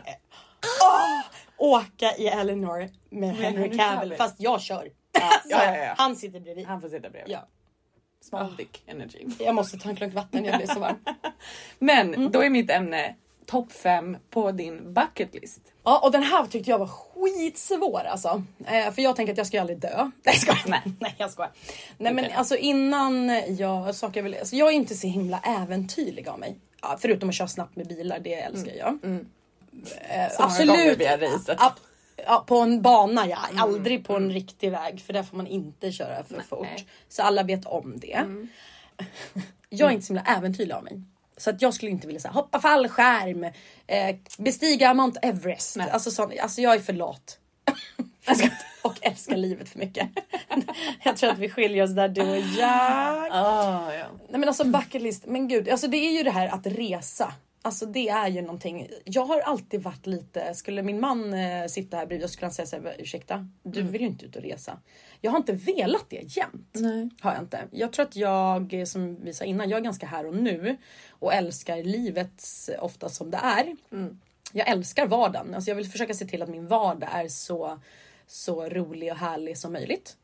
[0.83, 1.21] Åh,
[1.77, 4.89] åka i Eleanor med Henry Henry Cavill fast jag kör.
[5.13, 5.31] Ja,
[5.77, 5.95] ja.
[5.97, 6.67] Han sitter bredvid.
[6.67, 7.37] Han får sitta bredvid.
[8.21, 8.27] Ja.
[8.29, 9.27] Small dick energy.
[9.39, 10.97] Jag måste ta en klunk vatten, jag blir så varm.
[11.79, 12.31] Men Mm.
[12.33, 13.15] då är mitt ämne
[13.47, 15.61] topp 5 på din bucket list.
[15.85, 18.43] Ja, och den här tyckte jag var skitsvår alltså.
[18.67, 20.11] Eh, för jag tänker att jag ska ju aldrig dö.
[20.25, 20.63] Nej jag skojar.
[20.67, 20.81] Nej.
[21.01, 21.53] Nej jag skojar.
[21.99, 22.37] Nej men Okej.
[22.37, 23.29] alltså innan
[23.59, 26.57] jag, saker jag vill, alltså jag är inte så himla äventyrlig av mig.
[26.83, 28.89] Ja, förutom att köra snabbt med bilar, det älskar jag.
[28.89, 29.27] Eh, Mm.
[30.31, 31.59] Så många gånger vi har racet.
[32.31, 35.93] Ja, på en bana ja, aldrig på en riktig väg för där får man inte
[35.93, 36.63] köra för fort.
[36.63, 36.87] Nej.
[37.09, 38.25] Så alla vet om det.
[39.69, 41.03] Jag är inte så himla äventyrlig av mig.
[41.37, 43.45] Så att jag skulle inte vilja säga hoppa fallskärm,
[43.87, 45.77] eh, bestiga Mount Everest.
[45.77, 45.91] Nej.
[45.91, 47.39] Alltså, sån, alltså jag är för lat.
[48.83, 50.09] och älskar livet för mycket.
[51.05, 53.29] jag tror att vi skiljer oss där du och jag.
[53.31, 54.07] Ah, ja.
[54.29, 57.33] Nej men alltså bucket list, men gud, alltså det är ju det här att resa.
[57.63, 58.89] Alltså det är ju någonting.
[59.05, 62.53] Jag har alltid varit lite, skulle min man eh, sitta här bredvid och skulle han
[62.53, 64.79] säga såhär, ursäkta, du vill ju inte ut och resa.
[65.21, 66.71] Jag har inte velat det jämt.
[66.73, 67.11] Nej.
[67.21, 67.65] Har jag inte.
[67.71, 70.77] Jag tror att jag, eh, som vi sa innan, jag är ganska här och nu.
[71.11, 72.45] Och älskar livet
[72.79, 73.77] ofta som det är.
[74.53, 75.55] Jag älskar vardagen.
[75.55, 77.81] Alltså jag vill försöka se till att min vardag är så
[78.31, 80.17] så rolig och härlig som möjligt.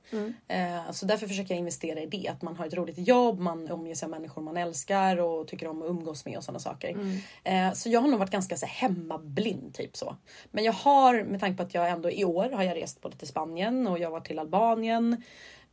[0.49, 2.29] Eh, så därför försöker jag investera i det.
[2.29, 5.69] Att man har ett roligt jobb, man omger sig av människor man älskar och tycker
[5.69, 6.97] om att umgås med och sådana saker.
[7.45, 10.17] Eh, så jag har nog varit ganska så hemmablind typ så.
[10.51, 13.17] Men jag har med tanke på att jag ändå i år har jag rest både
[13.17, 15.23] till Spanien och jag var till Albanien.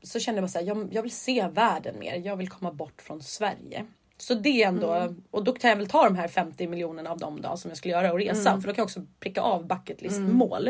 [0.03, 2.21] Så kände jag bara så här, jag, jag vill se världen mer.
[2.25, 3.85] Jag vill komma bort från Sverige.
[4.17, 7.17] Så det är ändå, och då kan jag väl ta de här 50 miljonerna av
[7.17, 8.61] dem då som jag skulle göra och resa.
[8.61, 10.69] För då kan jag också pricka av bucket list mål.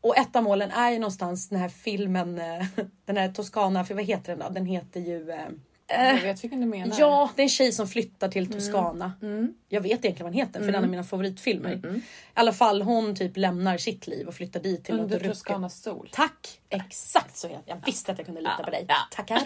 [0.00, 2.66] Och ett av målen är ju någonstans den här filmen, eh,
[3.04, 4.54] den här Toscana, för vad heter den då?
[4.54, 5.48] Den heter ju eh,
[5.90, 6.96] jag vet vilken du menar.
[6.98, 8.58] Ja, det är en tjej som flyttar till Mm.
[8.58, 9.12] Toscana.
[9.68, 11.70] Jag vet egentligen vad den heter för det är en av mina favoritfilmer.
[11.96, 12.02] I
[12.34, 15.18] alla fall hon typ lämnar sitt liv och flyttar dit till Under.
[15.20, 16.08] Toscanas sol.
[16.12, 16.56] Tack!
[16.72, 18.84] Exakt så heter Jag visste att jag kunde lita Ja, på dig.
[18.88, 18.96] ja.
[19.10, 19.42] Tackar!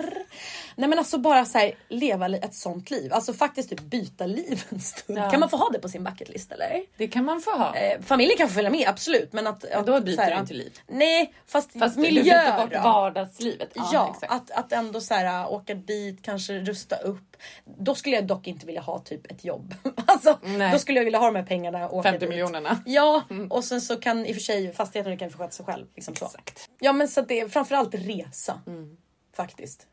[0.77, 3.13] Nej men alltså bara så här, leva ett sånt liv.
[3.13, 5.19] Alltså faktiskt typ byta liv en stund.
[5.19, 5.31] Ja.
[5.31, 6.83] Kan man få ha det på sin bucketlist eller?
[6.97, 7.75] Det kan man få ha.
[7.77, 9.65] Eh, familjen kan få följa med absolut men att...
[9.75, 10.79] Men då byter du inte liv.
[10.89, 13.71] Nej fast, Fast miljö du byter bort vardagslivet.
[13.75, 14.33] Ja, exakt.
[14.33, 17.37] att, att ändå så här, åka dit, kanske rusta upp.
[17.65, 19.75] Då skulle jag dock inte vilja ha typ ett jobb.
[20.07, 20.73] Alltså, Nej.
[20.73, 22.29] då skulle jag vilja ha de här pengarna och åka 50 dit.
[22.29, 22.83] miljonerna.
[22.87, 25.87] Ja, och sen så kan i och för sig fastigheten kan sköta sig själv.
[25.95, 26.25] Liksom så.
[26.25, 26.71] Exakt.
[26.81, 28.61] Ja men så det är framförallt resa.
[28.67, 28.97] Mm.
[29.37, 29.87] Faktiskt.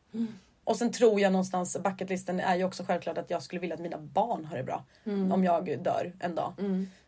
[0.64, 3.80] Och sen tror jag någonstans, bucketlisten är ju också självklart att jag skulle vilja att
[3.80, 4.84] mina barn har det bra.
[5.04, 5.32] Mm.
[5.32, 6.54] Om jag dör en dag.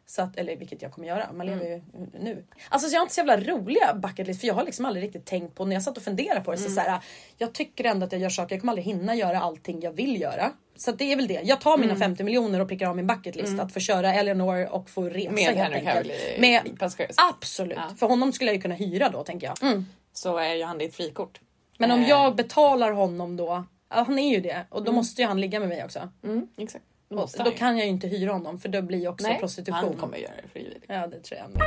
[0.07, 1.83] Så att, eller vilket jag kommer göra, man lever ju
[2.21, 2.45] nu.
[2.69, 5.25] Alltså så jag har inte så jävla roliga bucketlist för jag har liksom aldrig riktigt
[5.25, 6.59] tänkt på när jag satt och funderade på det.
[6.59, 7.01] Så, så här,
[7.38, 10.21] jag tycker ändå att jag gör saker, jag kommer aldrig hinna göra allting jag vill
[10.21, 10.53] göra.
[10.77, 11.40] Så det är väl det.
[11.45, 14.90] Jag tar mina 50 miljoner och prickar av min bucketlist att få köra Eleanor och
[14.90, 16.40] få resa Med helt Henry enkelt.
[16.40, 17.14] Med, Passagerare.
[17.17, 19.83] absolut, för honom skulle jag ju kunna hyra då tänker jag.
[20.12, 21.40] Så är ju han ditt frikort.
[21.79, 25.23] Men om Eh, jag betalar honom då, ja, han är ju det och då måste
[25.23, 26.09] ju han ligga med mig också.
[26.25, 26.85] Mm, exakt.
[27.09, 27.57] Och då ju.
[27.57, 29.75] kan jag ju inte hyra honom för då blir ju också Nej, prostitution.
[29.85, 30.85] han kommer göra det frivilligt.
[30.87, 31.62] Ja det tror jag med.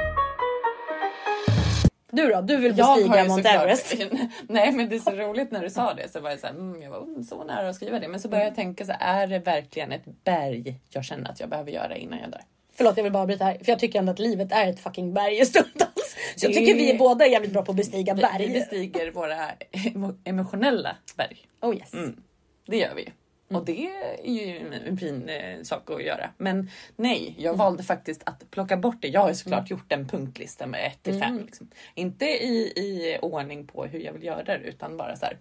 [2.12, 2.42] Du då?
[2.42, 3.96] Du vill bestiga ju Mount Everest?
[4.50, 6.54] Nej men det är så roligt när du sa det så var jag så här,
[6.54, 8.92] mm, jag var mm, så nära att skriva det men så började jag tänka så
[8.92, 12.42] här, är det verkligen ett berg jag känner att jag behöver göra innan jag dör?
[12.76, 15.14] Förlåt jag vill bara bryta här för jag tycker ändå att livet är ett fucking
[15.14, 16.16] berg stundtals.
[16.36, 18.48] Så jag tycker vi är båda jävligt bra på att bestiga berg.
[18.48, 19.38] vi bestiger våra
[19.72, 21.48] emo- emotionella berg.
[21.62, 21.94] Oh yes.
[21.94, 22.22] Mm.
[22.68, 23.10] Det gör vi
[23.50, 23.58] ju.
[23.58, 26.30] Och det är ju en, fin eh, sak att göra.
[26.38, 29.08] Men nej, jag valde faktiskt att plocka bort det.
[29.08, 31.40] Jag har ju såklart gjort en punktlista med 1 till 5.
[31.46, 31.70] Liksom.
[31.96, 35.38] Inte i, i ordning på hur jag vill göra det utan bara så här.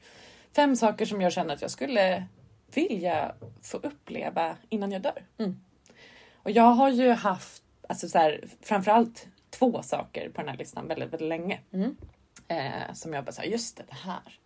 [0.56, 2.24] Fem saker som jag känner att jag skulle
[2.74, 5.22] vilja få uppleva innan jag dör.
[6.34, 10.88] Och jag har ju haft alltså så här, framförallt två saker på den här listan
[10.88, 11.60] väldigt, väldigt länge.
[12.48, 14.38] Eh, som jag bara säger, just det, det här.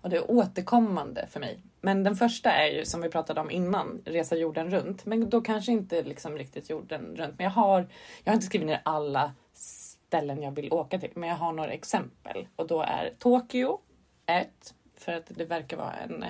[0.00, 1.62] Och det är återkommande för mig.
[1.80, 5.06] Men den första är ju som vi pratade om innan, resa jorden runt.
[5.06, 7.38] Men då kanske inte liksom riktigt jorden runt.
[7.38, 7.88] Men jag har,
[8.24, 11.10] jag har inte skrivit ner alla ställen jag vill åka till.
[11.14, 12.48] Men jag har några exempel.
[12.56, 13.78] Och då är Tokyo
[14.26, 14.74] ett.
[14.96, 16.24] För att det verkar vara en,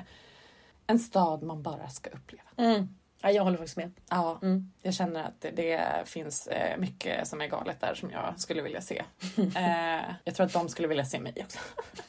[0.87, 2.51] en stad man bara ska uppleva.
[2.57, 2.89] Mm.
[3.23, 3.91] Ja, jag håller faktiskt med.
[4.11, 4.73] Ja, Mm.
[4.83, 8.63] jag känner att det, det finns eh, mycket som är galet där som jag skulle
[8.63, 9.03] vilja se.
[9.57, 11.59] Eh, jag tror att de skulle vilja se mig också.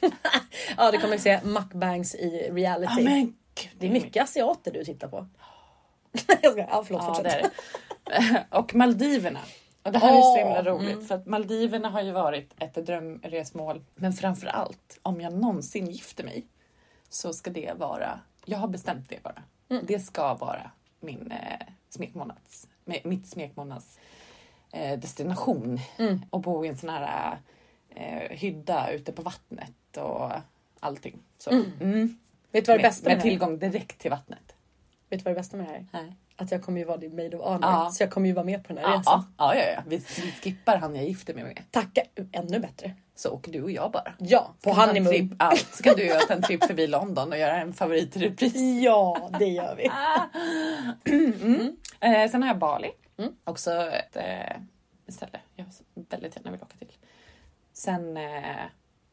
[0.76, 2.92] Ja det kommer att se mukbangs i reality.
[2.96, 5.26] Ja, men gud, Det är mycket asiater du tittar på.
[6.42, 7.52] jag ska, ja förlåt Ja, fortsätt.
[8.50, 9.40] Och Maldiverna.
[9.82, 11.06] Och det här är så himla roligt mm.
[11.06, 13.84] för att Maldiverna har ju varit ett drömresmål.
[13.94, 16.46] Men framför allt om jag någonsin gifter mig
[17.08, 19.42] så ska det vara, jag har bestämt det bara.
[19.68, 19.84] Mm.
[19.86, 20.70] Det ska vara
[21.02, 23.98] min eh, smekmånads, mitt smekmånads
[24.72, 25.80] eh, destination.
[25.98, 26.20] Mm.
[26.30, 27.38] Och bo i en sån här
[27.88, 30.30] eh, hydda ute på vattnet och
[30.80, 31.18] allting.
[31.38, 31.50] Så.
[31.50, 32.18] Mm.
[32.50, 34.54] Vet du vad det bästa med, med tillgång direkt till vattnet.
[35.08, 36.14] Vet du vad det bästa med det här är?
[36.36, 37.60] Att jag kommer ju vara din maid of honor.
[37.62, 37.90] Ja.
[37.92, 39.34] Så jag kommer ju vara med på den här Ja, resan.
[39.38, 39.82] ja, ja, ja.
[39.86, 41.62] Vi, vi skippar han jag gifter mig med.
[41.70, 42.02] Tacka!
[42.32, 42.94] Ännu bättre.
[43.14, 44.12] Så åker du och jag bara.
[44.18, 45.12] Ja, på honeymoon.
[45.12, 48.54] Trip, ja, så kan du ta en tripp förbi London och göra en favoritrepris.
[48.84, 49.90] Ja, det gör vi.
[52.00, 52.90] Eh, sen har jag Bali.
[53.18, 53.32] Mm.
[53.44, 54.56] Också ett eh,
[55.08, 56.92] ställe jag väldigt gärna vill åka till.
[57.72, 58.56] Sen eh,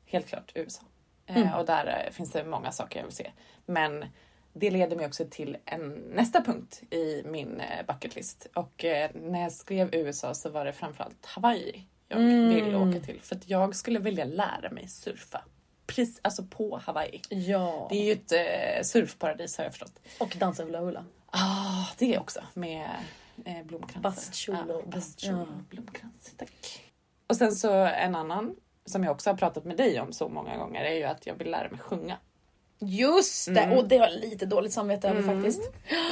[0.06, 0.82] helt klart USA.
[0.82, 1.54] Eh, Mm.
[1.54, 3.32] Och där eh, finns det många saker jag vill se.
[3.66, 4.06] Men
[4.54, 8.48] det leder mig också till en, nästa punkt i min eh, bucketlist.
[8.56, 12.66] Och eh, när jag skrev USA så var det framförallt Hawaii jag Mm.
[12.66, 13.22] vill åka till.
[13.22, 15.44] För att jag skulle vilja lära mig surfa.
[15.88, 17.22] Precis, alltså på Hawaii.
[17.30, 17.88] Ja.
[17.92, 20.00] Det är ju ett eh, surfparadis har jag förstått.
[20.20, 21.06] Och dansa hula hula.
[21.32, 22.90] Ah, det också med
[23.46, 24.02] eh, blomkransar.
[24.02, 25.64] Bastkjol och- ja, bastkjol ja.
[25.70, 26.34] blomkrans.
[26.38, 26.84] Tack.
[27.28, 30.58] Och sen så en annan som jag också har pratat med dig om så många
[30.58, 32.18] gånger är ju att jag vill lära mig sjunga.
[32.82, 33.60] Just det!
[33.62, 33.78] Mm.
[33.78, 35.62] Och det har jag lite dåligt samvete över faktiskt.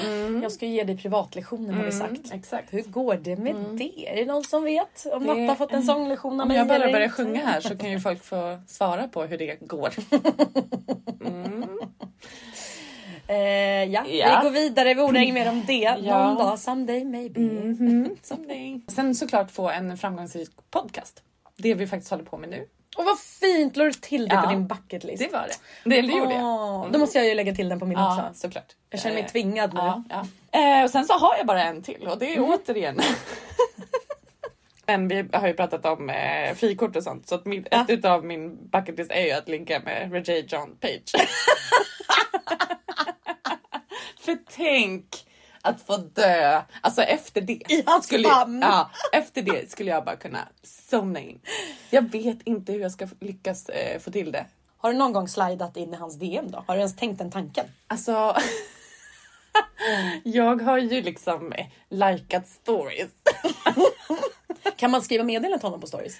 [0.06, 0.44] Mm.
[0.44, 2.32] Jag ska ge dig privatlektioner har vi sagt.
[2.34, 2.74] Exakt.
[2.74, 4.10] Hur går det med det?
[4.12, 5.06] Är det någon som vet?
[5.14, 7.10] Om Det- har fått en sånglektion av Om mig jag bara börjar inte?
[7.10, 9.94] sjunga här så kan ju folk få svara på hur det går.
[11.26, 11.80] Mm.
[13.30, 13.36] Eh,
[13.84, 14.06] ja.
[14.08, 14.40] Ja.
[14.42, 14.94] vi går vidare.
[14.94, 15.74] Vi ordar inget mer om det.
[16.02, 16.28] Ja.
[16.28, 17.40] Någon dag, someday maybe.
[17.40, 18.82] Mhm, someday.
[18.88, 21.24] Sen såklart få en framgångsrik podcast.
[21.58, 22.66] Det vi faktiskt håller på med nu.
[22.98, 23.76] Och vad fint!
[23.76, 24.42] La du till det Ja.
[24.42, 25.24] på din bucketlist?
[25.24, 25.90] Det var det.
[25.96, 26.44] Det, det gjorde jag.
[26.44, 28.40] Åh, Då måste jag ju lägga till den på min Ja, också.
[28.40, 28.76] såklart.
[28.90, 29.80] Jag känner mig Eh, tvingad nu.
[29.80, 30.26] Ja, ja.
[30.80, 33.00] Eh, och sen så har jag bara en till och det är återigen.
[34.86, 37.82] Men vi har ju pratat om eh, frikort och sånt så att min, Ja.
[37.82, 41.12] ett utav min bucketlist är ju att ligga med Regé John Page.
[44.20, 45.06] För tänk
[45.68, 46.62] att få dö.
[46.82, 47.62] Alltså efter det.
[47.70, 48.60] I hans skulle, famn.
[48.62, 51.40] Ja, efter det skulle jag bara kunna somna in.
[51.90, 54.46] Jag vet inte hur jag ska lyckas eh, få till det.
[54.78, 56.64] Har du någon gång slidat in i hans DM då?
[56.68, 57.66] Har du ens tänkt den tanken?
[57.88, 58.36] Alltså.
[60.24, 63.10] jag har ju liksom eh, likat stories.
[64.78, 66.18] Kan man skriva meddelande till honom på stories?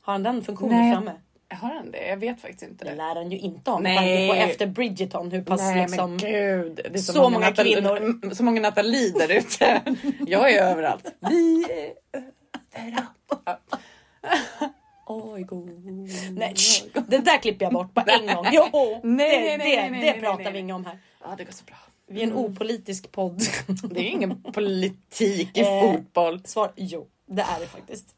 [0.00, 1.12] Har han den funktionen framme?
[1.48, 2.06] Har han det?
[2.08, 3.78] Jag vet faktiskt inte Det lär han ju inte ha.
[3.78, 4.28] Nej.
[4.28, 6.10] På efter Bridgerton hur pass Nej liksom...
[6.10, 6.74] men gud.
[6.76, 8.34] Det är så, så många Nathalie- kvinnor.
[8.34, 9.82] Så många Nathalie där ute.
[10.26, 11.14] Jag är överallt.
[11.30, 11.92] Vi är
[12.82, 13.10] överallt.
[15.06, 15.70] Oj, god.
[16.30, 18.46] Nej, sh, det där klipper jag bort på en gång.
[18.52, 20.52] Jo, Nej, det, nej, nej, det, nej, nej, det nej, pratar nej.
[20.52, 20.98] vi inget om här.
[21.22, 21.76] Ja, det går så bra.
[22.08, 23.42] Vi är en opolitisk podd.
[23.90, 26.40] Det är ingen politik i Eh, fotboll.
[26.44, 28.14] Svar jo, det är det faktiskt.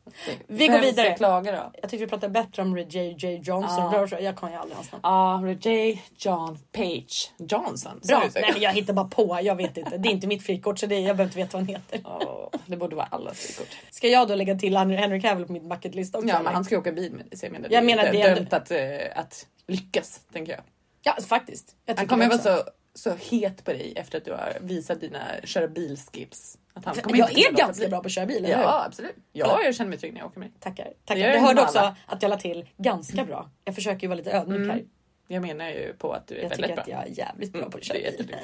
[0.47, 1.15] Vi går vidare.
[1.17, 1.73] klaga då?
[1.81, 3.41] Jag tyckte vi pratade bättre om J.J.
[3.43, 4.07] Johnson.
[4.11, 4.21] Ja.
[4.21, 5.01] Jag kan ju aldrig hans namn.
[5.03, 6.03] Ja, J.
[6.19, 8.01] John Page Johnson.
[8.09, 8.17] Bra.
[8.17, 9.39] Är det Nej, men jag hittar bara på.
[9.43, 9.99] Jag vet inte.
[9.99, 12.01] Det är inte mitt frikort så det, jag behöver inte veta vad han heter.
[12.05, 13.77] Åh, det borde vara allas frikort.
[13.91, 16.29] Ska jag då lägga till Henry Cavill på min bucketlist också?
[16.29, 16.45] Ja, eller?
[16.45, 17.37] men han ska ju åka bil med det.
[17.37, 20.53] så Jag menar, Jag det är menar, det är dömt att, eh, att lyckas, tänker
[20.53, 20.61] jag.
[21.03, 21.77] Ja, faktiskt.
[21.85, 22.63] Jag Han kommer det vara så,
[22.95, 26.59] så het på dig efter att du har visat dina köra bilskips.
[26.85, 28.63] Jag är ganska bra på att köra bil, eller hur?
[28.63, 29.17] Ja, absolut.
[29.33, 30.61] Ja, jag känner mig trygg när jag åker med.
[30.61, 30.89] Tackar.
[31.05, 31.33] tackar.
[31.33, 31.97] ju hörde också alla.
[32.07, 33.51] att jag la till ganska bra.
[33.65, 34.85] Jag försöker ju vara lite ödmjuk här.
[35.31, 36.83] Jag menar ju på att du är Jag väldigt tycker bra.
[36.83, 38.37] att jag är jävligt bra Mm, på att köra bil.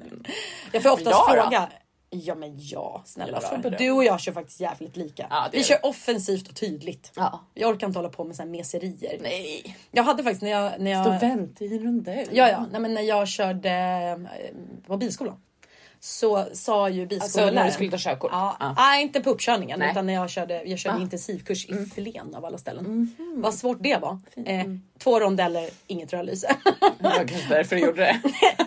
[0.00, 0.24] Mm.
[0.72, 1.42] Jag får oftast Ja, då.
[1.42, 1.68] fråga.
[2.12, 3.76] Ja men ja, snälla Jag beröm.
[3.78, 5.26] Du och jag kör faktiskt jävligt lika.
[5.30, 7.12] Ja, Vi kör offensivt och tydligt.
[7.16, 7.44] Ja.
[7.54, 9.18] Jag orkar inte hålla på med såna meserier.
[9.22, 9.76] Nej.
[9.90, 10.72] Jag hade faktiskt när jag...
[10.80, 12.28] När Stå jag vänt i en rondell.
[12.32, 12.66] ja, ja.
[12.72, 15.40] Nej, men när jag körde eh, på bilskolan.
[16.02, 17.54] Så sa ju Alltså bilskolläraren...
[17.54, 18.30] när du skulle ta körkort?
[18.32, 18.74] Ja, Ja.
[18.78, 19.90] Nej, inte på uppkörningen Nej.
[19.90, 21.00] utan när jag körde, jag körde Ah.
[21.00, 21.90] intensivkurs i Mm.
[21.90, 22.84] Flen av alla ställen.
[22.84, 23.42] Mhm.
[23.42, 24.18] Vad svårt det var.
[24.46, 24.64] Eh,
[24.98, 26.56] två rondeller, inget rödlyse.
[26.98, 28.20] Det var kanske därför du gjorde det.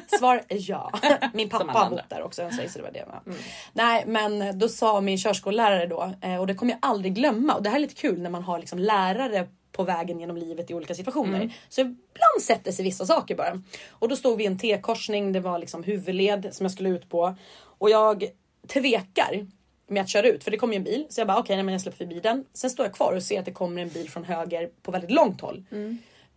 [0.17, 0.91] Svar ja.
[1.33, 3.05] Min pappa har bott där också en så det var det.
[3.07, 3.33] va.
[3.73, 7.63] Nej men då sa min körskollärare då eh, och det kommer jag aldrig glömma och
[7.63, 10.73] det här är lite kul när man har liksom lärare på vägen genom livet i
[10.73, 11.53] olika situationer.
[11.69, 13.61] Så ibland sätter sig vissa saker bara.
[13.89, 17.09] Och då stod vi i en T-korsning, det var liksom huvudled som jag skulle ut
[17.09, 17.35] på.
[17.79, 18.23] Och jag
[18.67, 19.47] tvekar
[19.87, 21.05] med att köra ut för det kommer ju en bil.
[21.09, 22.45] Så jag bara okej men jag släpper förbi den.
[22.53, 25.11] Sen står jag kvar och ser att det kommer en bil från höger på väldigt
[25.11, 25.63] långt håll.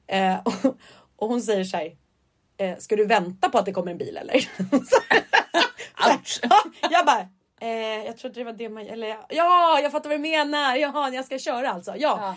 [0.06, 0.76] Eh, och,
[1.16, 1.96] och hon säger så här.
[2.58, 4.34] Eh, ska du vänta på att det kommer en bil eller?
[6.10, 6.40] Ouch.
[6.42, 7.20] Ja, jag bara,
[7.60, 10.76] eh, jag trodde det var det man, eller ja, jag fattar vad du menar.
[10.76, 11.94] Jaha, jag ska köra alltså.
[11.96, 12.36] Ja.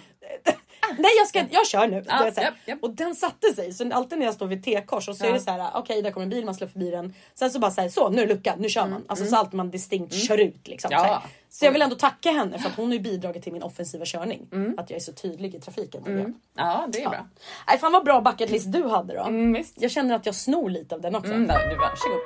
[0.97, 2.03] Nej, jag, ska, jag kör nu.
[2.07, 2.41] Ja, så här.
[2.43, 2.79] japp, japp.
[2.83, 3.73] Och den satte sig.
[3.73, 5.33] Så alltid när jag står vid T-kors och så är Ja.
[5.33, 7.13] det så här, okej, där kommer en bil, man släpper förbi den.
[7.35, 9.03] Sen så bara säger så, nu är lucka, nu kör man.
[9.07, 10.89] Alltså så alltid man distinkt kör ut liksom.
[10.93, 11.23] Ja.
[11.49, 14.05] Så, så jag vill ändå tacka henne för att hon har bidragit till min offensiva
[14.05, 14.47] körning.
[14.77, 16.03] Att jag är så tydlig i trafiken.
[16.05, 16.33] jag.
[16.55, 17.25] Ja, det är bra.
[17.67, 19.23] Nej, fan vad bra bucket list du hade då.
[19.23, 19.63] Mm.
[19.75, 21.31] Jag känner att jag snor lite av den också.
[21.31, 22.19] Mm, där, du, varsågod.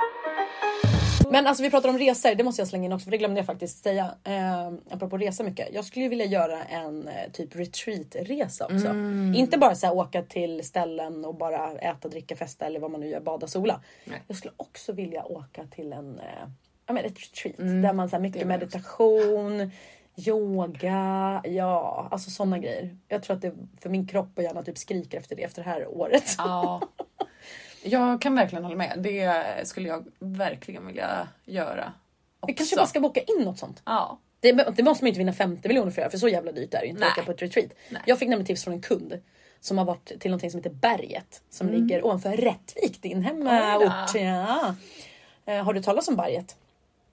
[1.30, 3.39] Men alltså vi pratar om resor, det måste jag slänga in också för det glömde
[3.39, 4.15] jag faktiskt säga.
[4.23, 5.69] Eh, apropå resa mycket.
[5.73, 8.88] Jag skulle ju vilja göra en eh, typ retreatresa också.
[9.36, 13.02] Inte bara så här, åka till ställen och bara äta, dricka, festa eller vad man
[13.02, 13.80] nu gör, bada, sola.
[14.06, 14.21] Nej.
[14.28, 16.26] Jag skulle också vilja åka till en, eh,
[16.86, 19.71] ja, men ett retreat där man så här, mycket meditation,
[20.15, 22.97] yoga, ja alltså sådana grejer.
[23.08, 25.69] Jag tror att det för min kropp och hjärna typ skriker efter det efter det
[25.69, 26.36] här året.
[26.38, 26.82] Ja.
[27.83, 28.99] Jag kan verkligen hålla med.
[28.99, 31.93] Det skulle jag verkligen vilja göra.
[32.39, 32.47] Också.
[32.47, 33.81] Vi kanske bara ska boka in något sånt.
[33.85, 34.19] Ja.
[34.39, 36.73] Det, det måste man inte vinna 50 miljoner för att göra för så jävla dyrt
[36.73, 37.69] är det ju inte att åka på ett retreat.
[37.89, 38.01] Nej.
[38.05, 39.19] Jag fick nämligen tips från en kund
[39.59, 44.15] som har varit till någonting som heter Berget som ligger ovanför Rättvik, din hemort.
[44.15, 44.27] Mm.
[44.27, 44.75] Ja.
[45.45, 46.55] Eh, har du talat om Berget?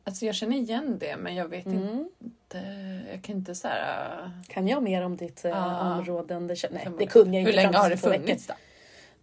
[0.05, 2.09] Alltså jag känner igen det men jag vet Mm.
[2.25, 2.59] inte.
[3.13, 4.21] Jag kan inte så här.
[4.25, 5.95] äh, Kan jag mer om ditt eh, Ja.
[5.95, 6.35] område?
[6.35, 8.55] Det, nej, det kunde jag inte Hur länge har det funnits då?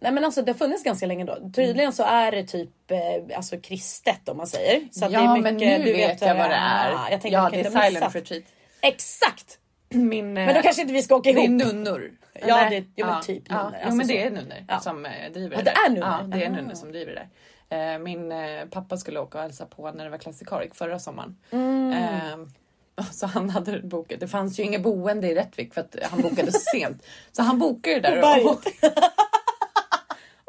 [0.00, 1.50] Nej men alltså det har funnits ganska länge då.
[1.54, 4.88] Tydligen så är det typ eh, alltså kristet om man säger.
[4.92, 6.92] Så ja det mycket, men nu du vet jag vad det är.
[6.94, 8.14] Ah, Jag ja det är silent missat.
[8.14, 8.44] retreat.
[8.82, 9.58] Exakt!
[9.90, 11.64] Min, Men då kanske inte vi ska åka det är ihop.
[11.74, 12.10] nunnor.
[12.46, 13.56] Ja, det- jo, men typ ja.
[13.56, 14.80] nunnor, Jo alltså men det är nunnor Ja.
[14.80, 15.86] som eh, driver Ja, det det där.
[15.86, 16.08] är nunnor?
[16.32, 16.52] Ja, det är Ah.
[16.52, 17.20] nunnor som driver det
[17.68, 17.94] där.
[17.94, 21.36] Eh, Min eh, pappa skulle åka och hälsa på när det var klassikarik förra sommaren.
[21.50, 21.92] Mm.
[21.92, 24.20] Eh, Så han hade bokat.
[24.20, 27.02] Det fanns ju inga boende i Rättvik för att han bokade så sent.
[27.32, 28.46] Så han bokade ju där.
[28.46, 28.60] Och,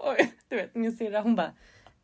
[0.10, 1.52] Oj, du vet min syrra hon bara.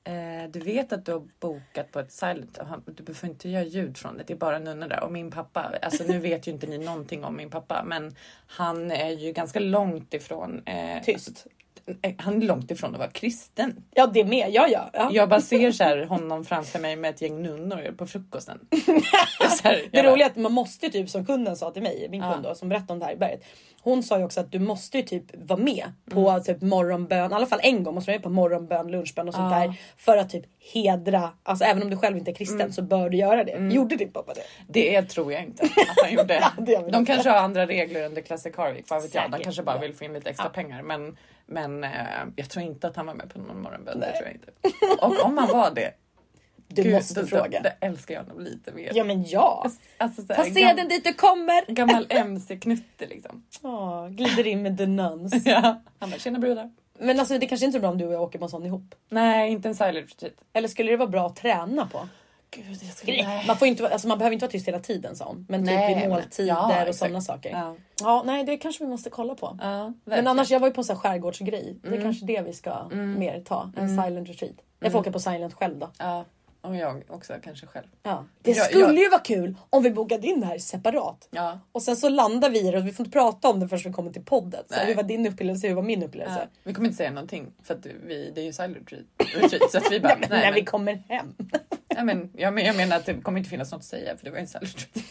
[0.03, 2.57] Eh, du vet att du har bokat på ett silent.
[2.57, 4.23] och Han, du behöver inte göra ljud från det.
[4.27, 5.03] Det är bara nunnor där.
[5.03, 5.73] Och min pappa.
[5.81, 7.83] Alltså nu vet ju inte ni någonting om min pappa.
[7.83, 8.15] Men
[8.47, 10.63] han är ju ganska långt ifrån.
[10.65, 11.47] Eh, Tyst
[12.01, 13.83] eh, han är långt ifrån att vara kristen.
[13.93, 14.89] Ja det med, ja ja.
[14.93, 15.09] ja.
[15.13, 18.59] Jag bara ser så här, honom framför mig med ett gäng nunnor på frukosten.
[18.71, 22.07] Är här, Det roliga är att man måste ju typ som kunden sa till mig,
[22.09, 22.31] min Ja.
[22.33, 23.43] kund då, som berättade om det här i berget.
[23.81, 26.43] Hon sa ju också att du måste ju typ vara med på Mm.
[26.43, 29.33] typ morgonbön, i alla fall en gång måste du vara med på morgonbön, lunchbön och
[29.33, 29.59] sånt Ja.
[29.59, 29.73] där.
[29.97, 32.71] För att typ hedra, alltså även om du själv inte är kristen Mm.
[32.73, 33.73] så bör du göra det.
[33.73, 34.41] Gjorde din pappa det?
[34.67, 36.43] Det tror jag inte att han gjorde.
[36.67, 39.31] Ja, de kanske har andra regler under Classic Harvik, vad vet jag.
[39.31, 39.81] De kanske bara ja.
[39.81, 40.81] vill få in lite extra pengar.
[40.81, 41.89] Men, men eh,
[42.35, 43.99] jag tror inte att han var med på någon morgonbön.
[43.99, 44.51] Det tror jag inte.
[45.05, 45.93] Och om han var det,
[46.67, 47.61] Du gud, måste då, fråga.
[47.61, 48.91] Då älskar jag honom lite mer.
[48.93, 49.71] Ja men ja.
[49.97, 51.71] Alltså, så här, Ta seden dit du kommer.
[51.71, 53.43] Gammal MC-knutte liksom.
[53.61, 55.33] Åh, glider in med the nuns.
[55.45, 55.81] Ja.
[55.99, 56.71] Han bara, tjena brudar.
[56.99, 58.65] Men alltså det kanske inte är bra om du och jag åker på en sån
[58.65, 58.95] ihop.
[59.09, 60.33] Nej, inte en silent retreat.
[60.53, 62.07] Eller skulle det vara bra att träna på?
[62.55, 63.25] Gud, jag.
[63.25, 63.47] Nej.
[63.47, 65.45] Man, får inte, alltså man behöver inte vara tyst hela tiden sa hon.
[65.49, 67.49] Men typ Nej, vid men- måltider ja, och sådana saker.
[67.49, 67.75] Ja.
[68.01, 69.57] Ja, nej det kanske vi måste kolla på.
[69.61, 71.77] ja Men annars, jag var ju på en sån här skärgårdsgrej.
[71.81, 72.03] Det är Mm.
[72.03, 73.71] kanske det vi ska mer ta.
[73.77, 74.55] En silent retreat.
[74.79, 74.91] Jag Mm.
[74.91, 75.89] får åka på silent själv då.
[76.67, 77.85] Och jag också kanske själv.
[78.03, 78.25] Ja.
[78.41, 81.27] Det Jag- skulle jag- ju vara kul om vi bokade in det här separat.
[81.31, 81.59] Ja.
[81.71, 83.81] Och sen så landar vi i det och vi får inte prata om det förrän
[83.85, 84.63] vi kommer till podden.
[84.69, 84.85] Så Nej.
[84.85, 85.67] hur var din upplevelse?
[85.67, 86.39] Hur var min upplevelse?
[86.41, 86.59] Ja.
[86.63, 89.71] Vi kommer inte säga någonting för att vi, det är ju silent retreat.
[89.71, 91.35] så att vi bara, nej, När men, vi kommer hem.
[91.87, 94.25] ja, men, ja, men jag menar att det kommer inte finnas något att säga för
[94.25, 95.05] det var ju en silent retreat.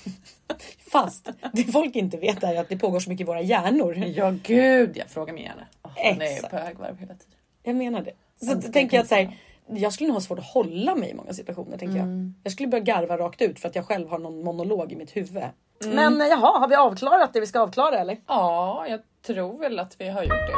[0.93, 3.97] Fast det folk inte vet är att det pågår så mycket i våra hjärnor.
[3.97, 5.67] Ja gud, jag frågar mig gärna.
[5.83, 6.51] Oh, den är Exakt.
[6.51, 7.35] på högvarv hela tiden.
[7.63, 8.47] Jag menar det.
[8.47, 9.37] Så tänker jag att så här,
[9.69, 11.79] jag skulle nog ha svårt att hålla mig i många situationer.
[11.79, 12.19] Tänker Mm.
[12.19, 12.33] jag.
[12.45, 15.17] jag skulle börja garva rakt ut för att jag själv har någon monolog i mitt
[15.17, 15.43] huvud.
[15.85, 15.97] Mm.
[15.97, 18.17] Men eh, jaha, har vi avklarat det vi ska avklara eller?
[18.27, 20.55] Ja, jag tror väl att vi har gjort det.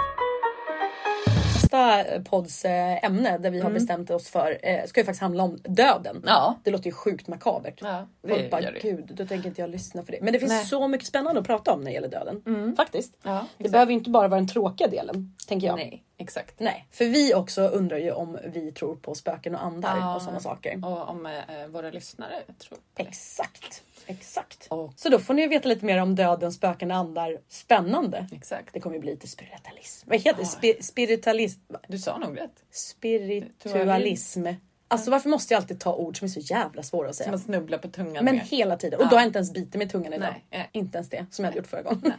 [1.62, 5.42] Nästa eh, podds eh, ämne där vi har bestämt oss för ska ju faktiskt handla
[5.42, 6.23] om döden.
[6.27, 7.79] Ja, Det låter ju sjukt makabert.
[7.83, 8.81] ja det Folk bara gör det.
[8.83, 10.19] gud, då tänker inte jag lyssna för det.
[10.23, 10.64] Men det finns Nej.
[10.64, 12.75] så mycket spännande att prata om när det gäller döden.
[12.77, 13.16] Faktiskt.
[13.23, 15.77] Ja, Det behöver ju inte bara vara den tråkiga delen, tänker jag.
[15.77, 16.61] Nej, exakt.
[16.61, 20.14] Nej, för vi också undrar ju om vi tror på spöken och andar Ja.
[20.16, 20.85] och sådana saker.
[20.85, 23.02] Och om eh, våra lyssnare tror på det.
[23.02, 24.66] Exakt, exakt.
[24.70, 27.38] Och, Så då får ni veta lite mer om döden, spöken och andar.
[27.48, 28.29] Spännande.
[28.33, 28.72] exakt.
[28.74, 30.11] Det kommer ju bli lite spiritualism.
[30.11, 30.44] Vad heter det?
[30.68, 31.61] Spi- spiritualism?
[31.88, 32.62] Du sa nog rätt.
[32.70, 34.46] Spiritualism.
[34.88, 37.31] Alltså varför måste jag alltid ta ord som är så jävla svåra att Som säga?
[37.31, 38.46] man snubblar på tungan Men med.
[38.46, 39.00] hela tiden.
[39.00, 40.29] Och då har jag inte ens bitit med tungan idag.
[40.33, 40.68] Nej, nej.
[40.72, 42.12] Inte ens det som jag hade gjort förra gången.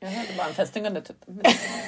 [0.00, 1.42] Jag hade bara en fästing under tutten.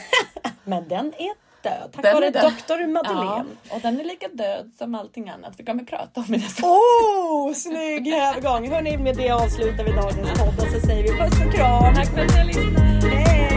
[0.64, 1.92] Men den är död.
[1.92, 3.44] Tack Den vare doktor Madeleine.
[3.68, 5.54] Ja, och den är lika död som allting annat.
[5.56, 8.70] Vi prata om i nästa Oh, snygg övergång!
[8.70, 11.94] Hörni, med det avslutar vi dagens podd och så säger vi puss och kram.
[11.94, 13.12] Tack för att ni har lyssnat.
[13.12, 13.51] Hej!